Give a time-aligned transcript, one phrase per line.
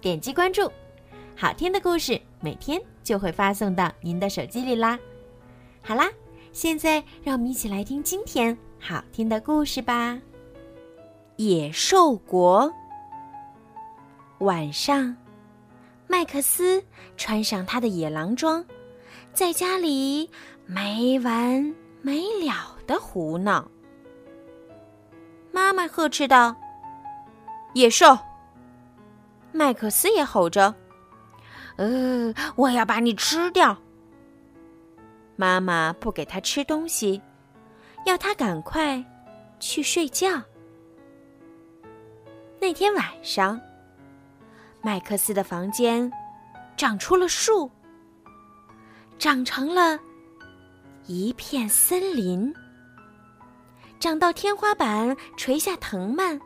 [0.00, 0.70] 点击关注，
[1.36, 4.98] 好听的故事每天就会发送到您的手机里啦。
[5.82, 6.08] 好啦，
[6.52, 10.18] 现在让我们一起来听今天好听的故事吧。
[11.36, 12.72] 野兽国。
[14.38, 15.16] 晚上，
[16.06, 16.80] 麦克斯
[17.16, 18.64] 穿上他的野狼装，
[19.32, 20.30] 在家里
[20.64, 23.68] 没完没了的胡闹。
[25.50, 26.54] 妈妈呵斥道
[27.74, 28.16] ：“野兽！”
[29.58, 30.72] 麦克斯也吼着
[31.78, 33.76] ：“呃，我要把你吃掉！”
[35.34, 37.20] 妈妈不给他吃东西，
[38.06, 39.04] 要他赶快
[39.58, 40.40] 去睡觉。
[42.60, 43.60] 那天晚上，
[44.80, 46.08] 麦克斯的房间
[46.76, 47.68] 长出了树，
[49.18, 49.98] 长成了
[51.06, 52.54] 一片森林，
[53.98, 56.40] 长到天花板垂下藤蔓。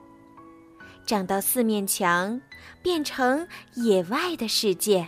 [1.04, 2.40] 长到四面墙，
[2.82, 5.06] 变成野外的世界。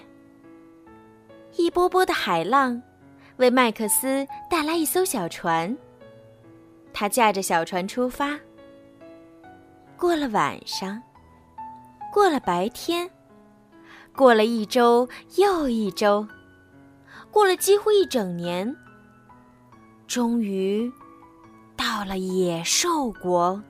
[1.56, 2.82] 一波波的海浪，
[3.36, 5.76] 为麦克斯带来一艘小船。
[6.92, 8.38] 他驾着小船出发。
[9.96, 11.00] 过了晚上，
[12.12, 13.08] 过了白天，
[14.14, 16.26] 过了一周又一周，
[17.30, 18.76] 过了几乎一整年，
[20.06, 20.92] 终于
[21.76, 23.62] 到了野兽国。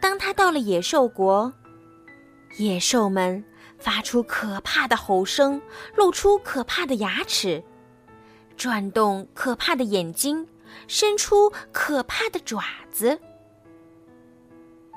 [0.00, 1.52] 当他到了野兽国，
[2.56, 3.44] 野兽们
[3.78, 5.60] 发出可怕的吼声，
[5.94, 7.62] 露出可怕的牙齿，
[8.56, 10.46] 转动可怕的眼睛，
[10.86, 13.20] 伸出可怕的爪子。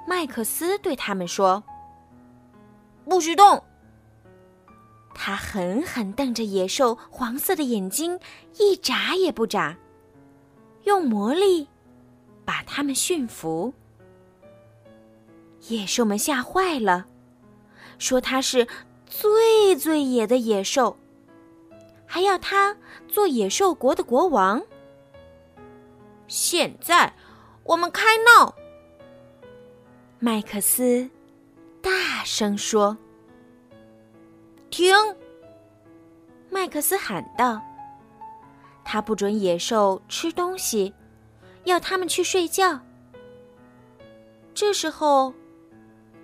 [0.08, 1.64] 麦克斯对他们说
[3.06, 3.64] ：“不许动！”
[5.14, 8.20] 他狠狠瞪着野兽黄色的眼睛，
[8.58, 9.78] 一眨也不眨，
[10.86, 11.68] 用魔力
[12.46, 13.74] 把他们驯服。
[15.68, 17.06] 野兽们吓坏了，
[18.00, 18.68] 说他是
[19.06, 20.98] 最最野的野兽，
[22.06, 22.76] 还要他
[23.08, 24.62] 做野兽国的国王。
[26.28, 27.14] 现在
[27.64, 28.54] 我们开闹！
[30.20, 31.10] 麦克斯
[31.82, 32.98] 大声说
[34.72, 34.94] ：“停！”
[36.50, 37.62] 麦克斯喊道
[38.84, 40.94] ：“他不准野兽吃东西，
[41.66, 42.80] 要他们去睡觉。”
[44.56, 45.34] 这时候。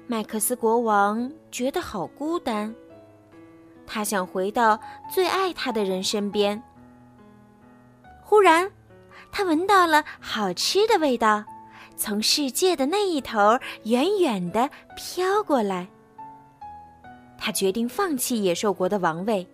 [0.09, 2.73] 麦克斯国王觉得好孤单，
[3.85, 4.79] 他想回到
[5.13, 6.63] 最爱他的人身边。
[8.23, 8.72] 忽然，
[9.34, 11.44] 他闻到了好吃的味道，
[11.97, 15.90] 从世界的那一头远远的飘过来。
[17.38, 19.46] 他决定放弃野兽国的王位。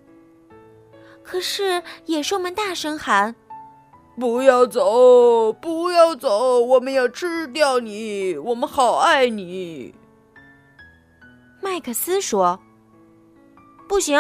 [1.24, 3.34] 可是野兽们大声喊
[4.20, 6.60] ：“不要走，不要走！
[6.60, 9.96] 我们要吃掉你，我们好爱你。”
[11.64, 12.60] 麦克斯说
[13.88, 14.20] ：“不行！”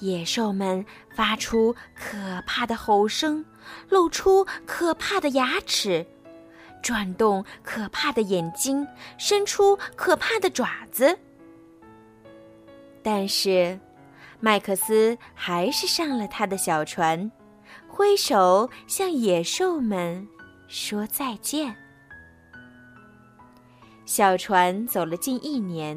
[0.00, 3.44] 野兽们发出可怕的吼声，
[3.90, 6.06] 露出可怕的牙齿，
[6.82, 11.18] 转动可怕的眼睛，伸出可怕的爪子。
[13.02, 13.78] 但是，
[14.40, 17.30] 麦克斯还是上了他的小船，
[17.86, 20.26] 挥手向野兽们
[20.66, 21.76] 说再见。
[24.14, 25.96] 小船走了近一年，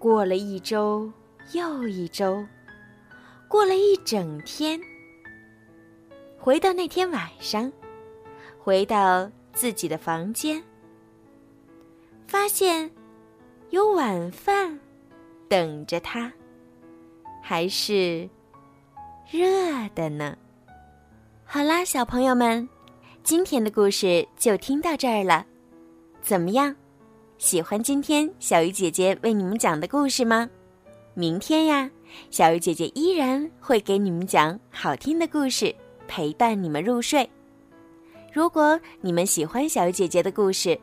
[0.00, 1.08] 过了一周
[1.52, 2.44] 又一周，
[3.46, 4.80] 过了一整天。
[6.36, 7.72] 回到那天晚上，
[8.58, 10.60] 回到自己的房间，
[12.26, 12.90] 发现
[13.70, 14.76] 有晚饭
[15.48, 16.32] 等着他，
[17.40, 18.28] 还是
[19.30, 19.40] 热
[19.94, 20.36] 的呢。
[21.44, 22.68] 好啦，小朋友们，
[23.22, 25.46] 今天的故事就听到这儿了，
[26.20, 26.74] 怎么样？
[27.38, 30.50] 喜欢今天小鱼姐姐为你们讲的故事吗？
[31.14, 31.88] 明天呀，
[32.30, 35.72] 小鱼姐姐依然会给你们讲好听的故事，
[36.08, 37.30] 陪伴你们入睡。
[38.32, 40.76] 如果你们喜欢小鱼姐姐的故事，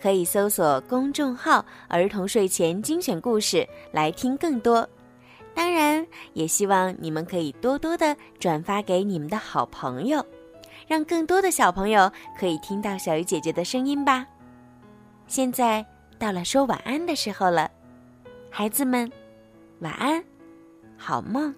[0.00, 4.88] 可以搜索公众号“儿童睡前精选故事”来听更多。
[5.54, 10.24] 当然，也希望你们可以多多的转发给你们的好朋友，
[10.86, 14.24] 让更多的小朋友可以听到小鱼姐姐的声音吧。
[15.26, 15.84] 现在。
[16.18, 17.70] 到了说晚安的时候了。
[18.50, 19.10] 孩子们
[19.80, 20.22] 晚安
[20.96, 21.54] 好梦。